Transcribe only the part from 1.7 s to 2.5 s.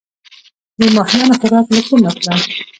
له کومه کړم؟